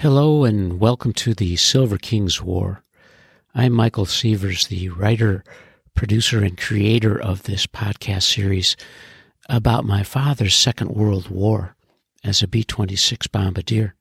[0.00, 2.84] Hello and welcome to the Silver Kings War.
[3.52, 5.42] I'm Michael Sievers, the writer,
[5.96, 8.76] producer, and creator of this podcast series
[9.48, 11.74] about my father's Second World War
[12.22, 13.96] as a B 26 bombardier.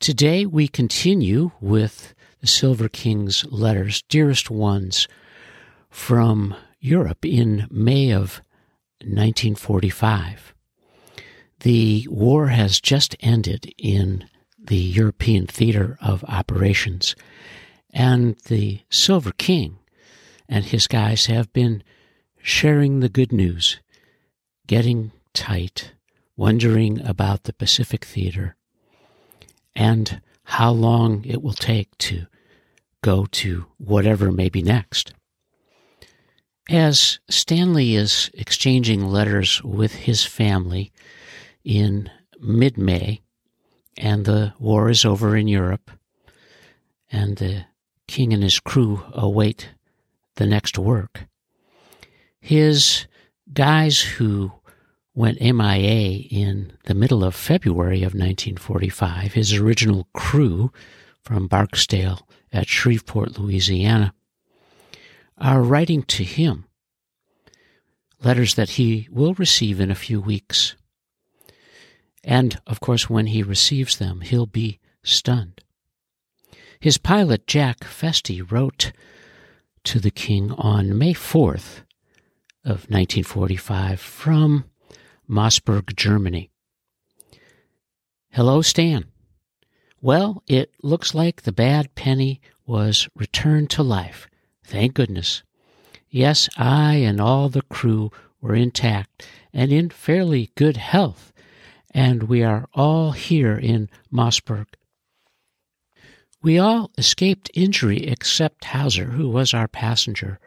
[0.00, 2.12] Today we continue with
[2.42, 5.08] the Silver King's letters, dearest ones,
[5.88, 8.42] from Europe in May of
[9.00, 10.52] 1945.
[11.60, 14.28] The war has just ended in
[14.68, 17.16] the European theater of operations.
[17.92, 19.78] And the Silver King
[20.48, 21.82] and his guys have been
[22.40, 23.80] sharing the good news,
[24.66, 25.92] getting tight,
[26.36, 28.56] wondering about the Pacific theater,
[29.74, 32.26] and how long it will take to
[33.02, 35.14] go to whatever may be next.
[36.70, 40.92] As Stanley is exchanging letters with his family
[41.64, 43.22] in mid May,
[43.98, 45.90] and the war is over in Europe,
[47.10, 47.66] and the
[48.06, 49.70] king and his crew await
[50.36, 51.26] the next work.
[52.40, 53.06] His
[53.52, 54.52] guys who
[55.14, 60.72] went MIA in the middle of February of 1945, his original crew
[61.20, 64.14] from Barksdale at Shreveport, Louisiana,
[65.36, 66.66] are writing to him
[68.22, 70.74] letters that he will receive in a few weeks.
[72.28, 75.62] And, of course, when he receives them, he'll be stunned.
[76.78, 78.92] His pilot, Jack Festi, wrote
[79.84, 81.84] to the king on May 4th
[82.66, 84.66] of 1945 from
[85.26, 86.50] Moosburg, Germany.
[88.32, 89.06] Hello, Stan.
[90.02, 94.28] Well, it looks like the bad penny was returned to life.
[94.62, 95.42] Thank goodness.
[96.10, 98.10] Yes, I and all the crew
[98.42, 101.32] were intact and in fairly good health
[101.92, 104.66] and we are all here in Moosburg.
[106.42, 110.38] We all escaped injury except Hauser, who was our passenger,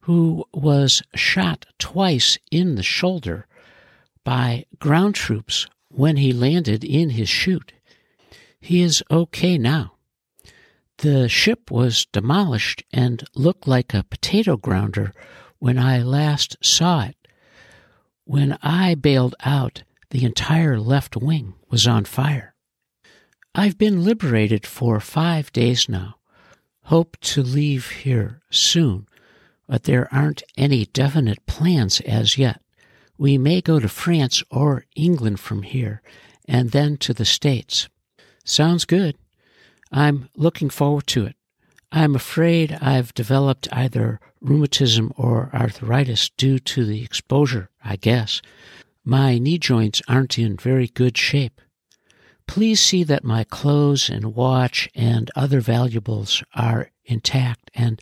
[0.00, 3.46] who was shot twice in the shoulder
[4.24, 7.72] by ground troops when he landed in his chute.
[8.60, 9.92] He is okay now.
[10.98, 15.14] The ship was demolished and looked like a potato grounder
[15.58, 17.16] when I last saw it.
[18.24, 22.54] When I bailed out, the entire left wing was on fire.
[23.54, 26.16] I've been liberated for five days now.
[26.84, 29.06] Hope to leave here soon,
[29.68, 32.60] but there aren't any definite plans as yet.
[33.18, 36.02] We may go to France or England from here,
[36.46, 37.88] and then to the States.
[38.44, 39.16] Sounds good.
[39.92, 41.36] I'm looking forward to it.
[41.92, 48.40] I'm afraid I've developed either rheumatism or arthritis due to the exposure, I guess.
[49.04, 51.60] My knee joints aren't in very good shape.
[52.46, 58.00] Please see that my clothes and watch and other valuables are intact and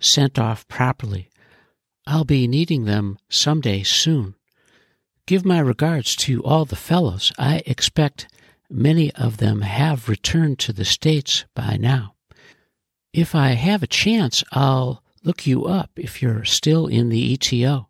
[0.00, 1.30] sent off properly.
[2.06, 4.34] I'll be needing them someday soon.
[5.26, 7.32] Give my regards to all the fellows.
[7.38, 8.28] I expect
[8.68, 12.14] many of them have returned to the States by now.
[13.12, 17.86] If I have a chance, I'll look you up if you're still in the ETO.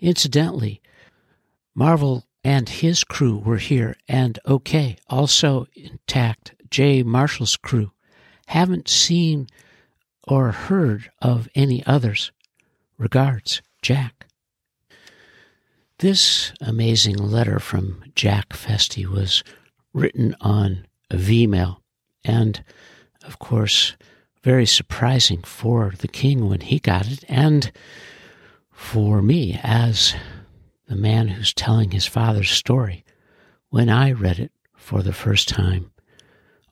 [0.00, 0.80] Incidentally,
[1.74, 6.54] Marvel and his crew were here and okay, also intact.
[6.70, 7.92] Jay Marshall's crew.
[8.46, 9.46] Haven't seen
[10.26, 12.32] or heard of any others.
[12.98, 14.26] Regards, Jack.
[15.98, 19.42] This amazing letter from Jack Festi was
[19.92, 21.80] written on V-mail
[22.24, 22.64] and,
[23.24, 23.96] of course,
[24.42, 27.72] very surprising for the king when he got it and
[28.72, 30.14] for me as
[30.88, 33.04] the man who's telling his father's story,
[33.70, 35.92] when I read it for the first time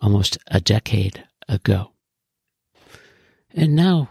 [0.01, 1.93] almost a decade ago.
[3.55, 4.11] And now,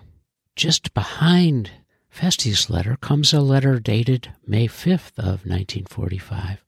[0.56, 1.72] just behind
[2.10, 6.64] Festi's letter comes a letter dated May 5th of 1945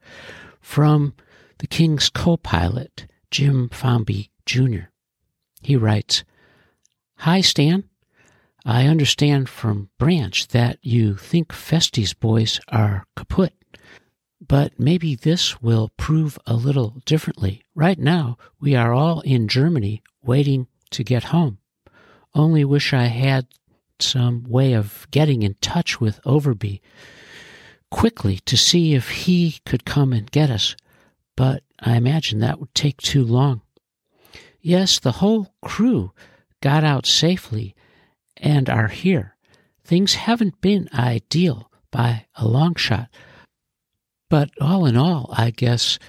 [0.60, 1.14] from
[1.60, 4.90] the King's co-pilot, Jim Fomby Jr.
[5.62, 6.24] He writes,
[7.18, 7.84] Hi, Stan.
[8.66, 13.54] I understand from Branch that you think Festi's boys are kaput,
[14.40, 17.64] but maybe this will prove a little differently.
[17.76, 21.58] Right now, we are all in Germany waiting to get home.
[22.34, 23.48] Only wish I had
[24.00, 26.80] some way of getting in touch with Overby
[27.92, 30.76] quickly to see if he could come and get us,
[31.36, 33.62] but I imagine that would take too long.
[34.62, 36.14] Yes, the whole crew
[36.62, 37.76] got out safely
[38.38, 39.36] and are here.
[39.84, 43.10] Things haven't been ideal by a long shot.
[44.30, 46.00] But all in all, I guess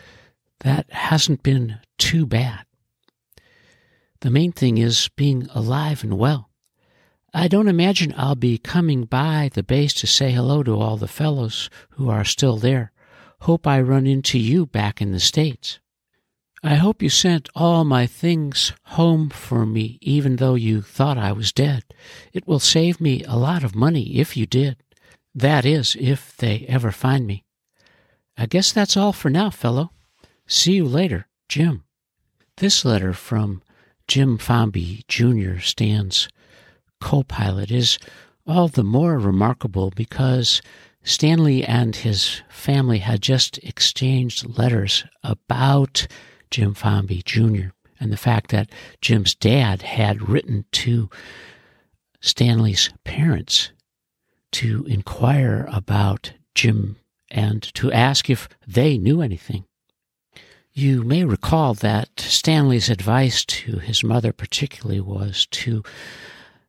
[0.60, 2.64] that hasn't been too bad.
[4.20, 6.50] The main thing is being alive and well.
[7.34, 11.08] I don't imagine I'll be coming by the base to say hello to all the
[11.08, 12.92] fellows who are still there.
[13.40, 15.80] Hope I run into you back in the States.
[16.66, 21.31] I hope you sent all my things home for me, even though you thought I
[21.31, 21.84] was dead.
[22.32, 24.78] It will save me a lot of money if you did.
[25.34, 27.44] That is, if they ever find me.
[28.38, 29.90] I guess that's all for now, fellow.
[30.46, 31.84] See you later, Jim.
[32.56, 33.62] This letter from
[34.08, 36.31] Jim Fomby Jr., Stan's
[36.99, 37.99] co pilot, is
[38.46, 40.62] all the more remarkable because
[41.02, 46.06] Stanley and his family had just exchanged letters about
[46.54, 47.70] Jim Fomby Jr.
[47.98, 48.70] and the fact that
[49.00, 51.10] Jim's dad had written to
[52.20, 53.72] Stanley's parents
[54.52, 56.94] to inquire about Jim
[57.28, 59.64] and to ask if they knew anything.
[60.72, 65.82] You may recall that Stanley's advice to his mother, particularly, was to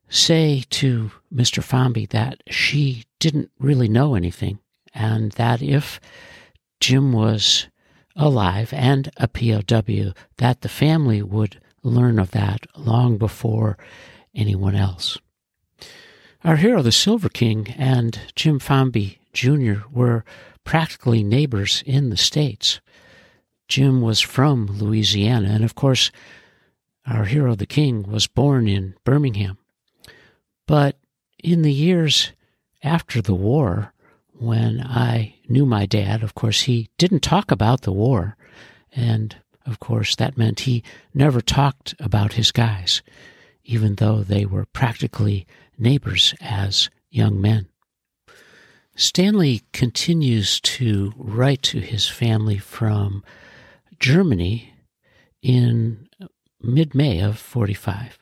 [0.08, 1.62] say to Mr.
[1.62, 4.58] Fomby that she didn't really know anything
[4.92, 6.00] and that if
[6.80, 7.68] Jim was
[8.16, 13.76] alive and a POW, that the family would learn of that long before
[14.34, 15.18] anyone else.
[16.44, 19.86] Our hero, the Silver King, and Jim Fomby Jr.
[19.90, 20.24] were
[20.64, 22.80] practically neighbors in the States.
[23.68, 26.10] Jim was from Louisiana, and of course,
[27.06, 29.58] our hero, the King, was born in Birmingham.
[30.66, 30.98] But
[31.42, 32.32] in the years
[32.82, 33.92] after the war,
[34.38, 38.36] when I knew my dad, of course, he didn't talk about the war.
[38.94, 39.36] And
[39.66, 40.82] of course, that meant he
[41.14, 43.02] never talked about his guys,
[43.64, 45.46] even though they were practically
[45.78, 47.68] neighbors as young men.
[48.94, 53.22] Stanley continues to write to his family from
[53.98, 54.72] Germany
[55.42, 56.08] in
[56.62, 58.18] mid May of 45.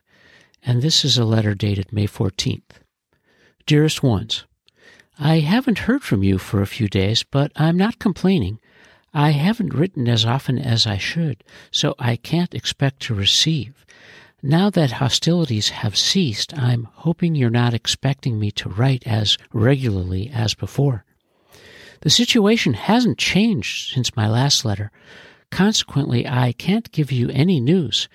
[0.65, 2.81] And this is a letter dated May 14th.
[3.67, 4.45] Dearest ones,
[5.19, 8.59] I haven't heard from you for a few days, but I'm not complaining.
[9.13, 13.87] I haven't written as often as I should, so I can't expect to receive.
[14.43, 20.31] Now that hostilities have ceased, I'm hoping you're not expecting me to write as regularly
[20.35, 21.05] as before.
[22.01, 24.91] The situation hasn't changed since my last letter.
[25.51, 28.09] Consequently, I can't give you any news.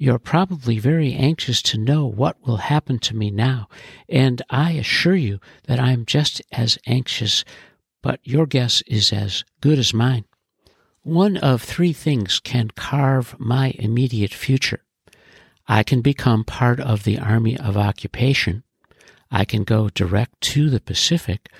[0.00, 3.68] You're probably very anxious to know what will happen to me now,
[4.08, 7.44] and I assure you that I'm just as anxious,
[8.00, 10.24] but your guess is as good as mine.
[11.02, 14.84] One of three things can carve my immediate future.
[15.66, 18.62] I can become part of the Army of Occupation,
[19.32, 21.50] I can go direct to the Pacific,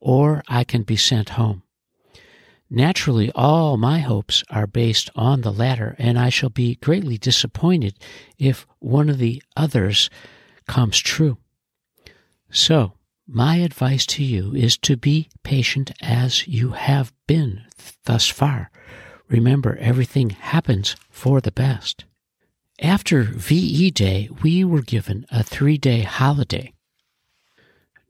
[0.00, 1.62] or I can be sent home.
[2.68, 7.94] Naturally, all my hopes are based on the latter, and I shall be greatly disappointed
[8.38, 10.10] if one of the others
[10.66, 11.38] comes true.
[12.50, 12.94] So,
[13.28, 17.62] my advice to you is to be patient as you have been
[18.04, 18.70] thus far.
[19.28, 22.04] Remember, everything happens for the best.
[22.80, 26.72] After VE Day, we were given a three day holiday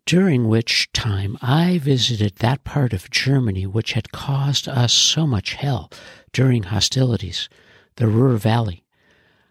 [0.07, 5.55] during which time I visited that part of Germany which had caused us so much
[5.55, 5.91] hell
[6.33, 7.49] during hostilities,
[7.97, 8.85] the Ruhr Valley.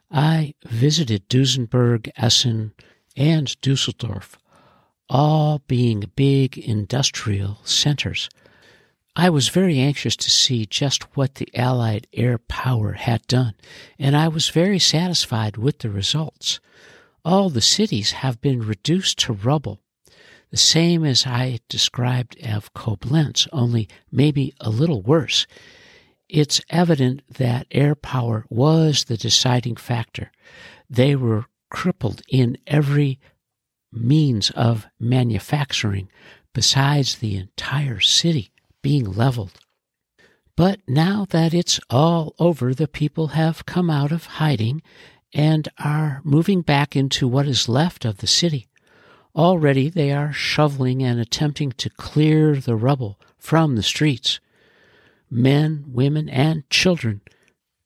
[0.09, 2.71] I visited Duisburg, Essen,
[3.17, 4.37] and Dusseldorf,
[5.09, 8.29] all being big industrial centers.
[9.13, 13.55] I was very anxious to see just what the Allied air power had done,
[13.99, 16.61] and I was very satisfied with the results.
[17.25, 19.81] All the cities have been reduced to rubble
[20.55, 25.47] the same as I described of Koblenz, only maybe a little worse.
[26.29, 30.31] It's evident that air power was the deciding factor.
[30.89, 33.19] They were crippled in every
[33.91, 36.07] means of manufacturing,
[36.53, 39.59] besides the entire city being leveled.
[40.55, 44.81] But now that it's all over, the people have come out of hiding
[45.33, 48.69] and are moving back into what is left of the city.
[49.35, 54.39] Already they are shoveling and attempting to clear the rubble from the streets.
[55.29, 57.21] Men, women, and children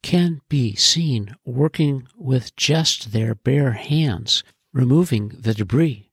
[0.04, 6.10] can be seen working with just their bare hands, removing the debris.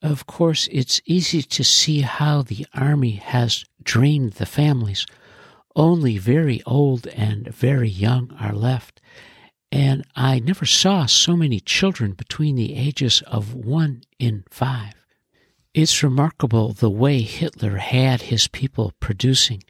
[0.00, 5.06] Of course, it's easy to see how the army has drained the families.
[5.76, 9.00] Only very old and very young are left,
[9.70, 14.94] and I never saw so many children between the ages of one and five.
[15.74, 19.62] It's remarkable the way Hitler had his people producing.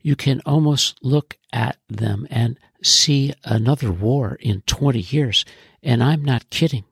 [0.00, 5.44] You can almost look at them and see another war in 20 years,
[5.82, 6.84] And I'm not kidding.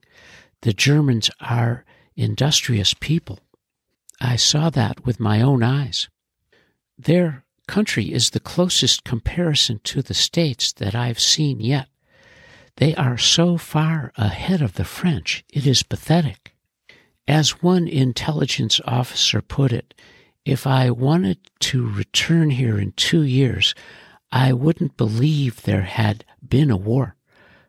[0.61, 1.85] The Germans are
[2.15, 3.39] industrious people.
[4.21, 6.09] I saw that with my own eyes.
[6.97, 11.87] Their country is the closest comparison to the States that I've seen yet.
[12.77, 16.55] They are so far ahead of the French, it is pathetic.
[17.27, 19.93] As one intelligence officer put it,
[20.45, 23.73] if I wanted to return here in two years,
[24.31, 27.15] I wouldn't believe there had been a war.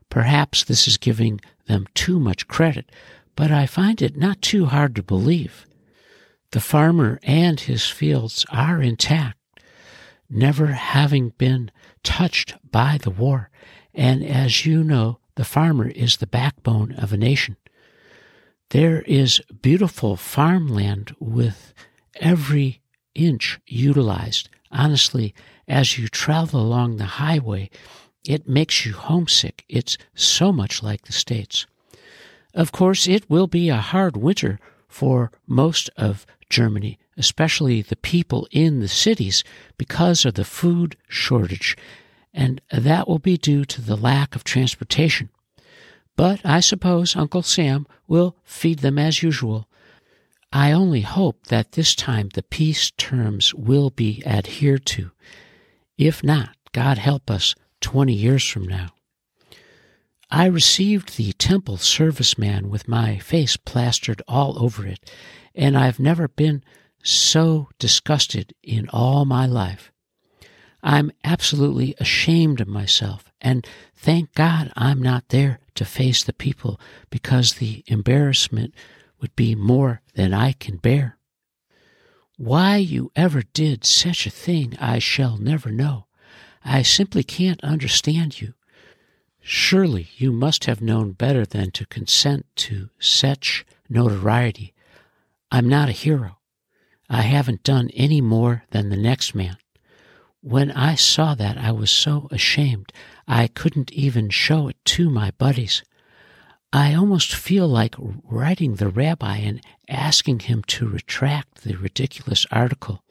[0.08, 2.90] Perhaps this is giving them too much credit,
[3.36, 5.66] but I find it not too hard to believe.
[6.52, 9.38] The farmer and his fields are intact,
[10.30, 11.70] never having been
[12.02, 13.50] touched by the war,
[13.94, 17.56] and as you know, the farmer is the backbone of a nation.
[18.70, 21.72] There is beautiful farmland with
[22.16, 22.80] every
[23.14, 24.48] inch utilized.
[24.70, 25.34] Honestly,
[25.68, 27.70] as you travel along the highway,
[28.26, 29.64] it makes you homesick.
[29.68, 31.66] It's so much like the States.
[32.54, 34.58] Of course, it will be a hard winter
[34.88, 39.44] for most of Germany, especially the people in the cities,
[39.76, 41.76] because of the food shortage,
[42.34, 45.30] and that will be due to the lack of transportation.
[46.16, 49.68] But I suppose Uncle Sam will feed them as usual.
[50.52, 55.12] I only hope that this time the peace terms will be adhered to.
[55.96, 58.90] If not, God help us 20 years from now.
[60.30, 65.10] I received the temple serviceman with my face plastered all over it,
[65.54, 66.64] and I've never been
[67.04, 69.92] so disgusted in all my life.
[70.86, 76.78] I'm absolutely ashamed of myself, and thank God I'm not there to face the people
[77.08, 78.74] because the embarrassment
[79.18, 81.16] would be more than I can bear.
[82.36, 86.04] Why you ever did such a thing, I shall never know.
[86.62, 88.52] I simply can't understand you.
[89.40, 94.74] Surely you must have known better than to consent to such notoriety.
[95.50, 96.40] I'm not a hero.
[97.08, 99.56] I haven't done any more than the next man.
[100.46, 102.92] When I saw that, I was so ashamed
[103.26, 105.82] I couldn't even show it to my buddies.
[106.70, 113.02] I almost feel like writing the rabbi and asking him to retract the ridiculous article.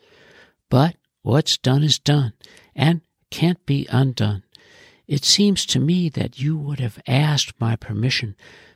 [0.69, 2.33] But what's done is done
[2.75, 4.43] and can't be undone.
[5.07, 8.35] It seems to me that you would have asked my permission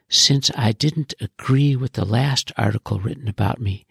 [0.10, 3.86] since I didn't agree with the last article written about me.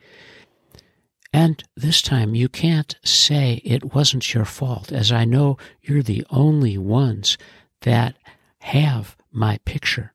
[1.33, 6.25] And this time you can't say it wasn't your fault, as I know you're the
[6.30, 7.37] only ones
[7.83, 8.16] that
[8.61, 10.12] have my picture.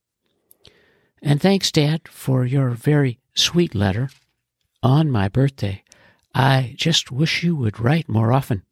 [1.21, 4.09] And thanks, Dad, for your very sweet letter
[4.81, 5.83] on my birthday.
[6.33, 8.63] I just wish you would write more often.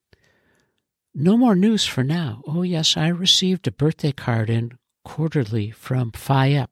[1.14, 2.42] No more news for now.
[2.48, 6.72] Oh, yes, I received a birthday card in quarterly from Phi Ep.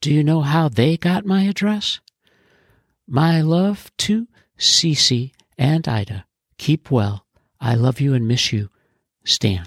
[0.00, 2.00] Do you know how they got my address?
[3.06, 4.26] My love to
[4.58, 6.26] Cece and Ida.
[6.58, 7.26] Keep well.
[7.60, 8.70] I love you and miss you.
[9.24, 9.66] Stan.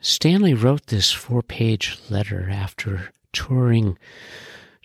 [0.00, 3.98] Stanley wrote this four page letter after touring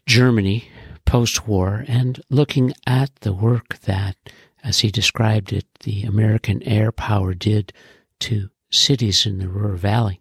[0.05, 0.69] Germany
[1.05, 4.17] post war and looking at the work that,
[4.63, 7.71] as he described it, the American air power did
[8.19, 10.19] to cities in the Ruhr Valley.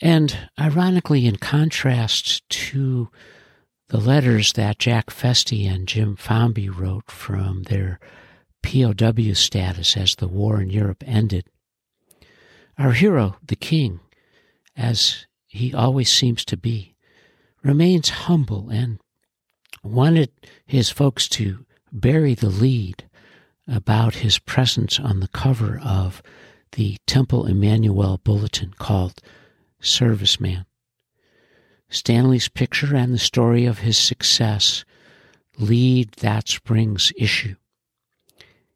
[0.00, 3.08] And ironically, in contrast to
[3.92, 8.00] the letters that Jack Festi and Jim Fomby wrote from their
[8.62, 11.44] POW status as the war in Europe ended,
[12.78, 14.00] our hero, the king,
[14.74, 16.96] as he always seems to be,
[17.62, 18.98] remains humble and
[19.84, 20.30] wanted
[20.64, 23.04] his folks to bury the lead
[23.68, 26.22] about his presence on the cover of
[26.72, 29.20] the Temple Emmanuel bulletin called
[29.82, 30.64] Serviceman.
[31.92, 34.84] Stanley's picture and the story of his success
[35.58, 37.54] lead that spring's issue.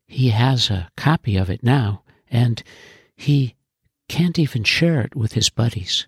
[0.06, 2.62] He has a copy of it now, and
[3.16, 3.56] he
[4.08, 6.06] can't even share it with his buddies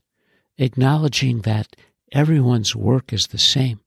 [0.59, 1.77] acknowledging that
[2.13, 3.81] everyone's work is the same,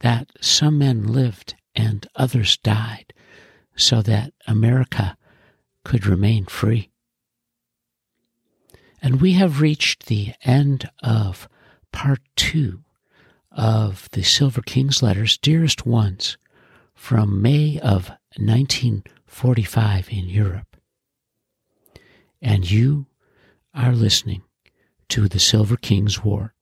[0.00, 3.12] that some men lived and others died
[3.76, 5.16] so that America
[5.84, 6.90] could remain free.
[9.00, 11.48] And we have reached the end of
[11.92, 12.80] part two
[13.52, 16.36] of the Silver King's letters, dearest ones,
[16.94, 20.76] from May of 1945 in Europe.
[22.42, 23.06] And you
[23.74, 24.42] are listening
[25.08, 26.54] to the Silver King's War.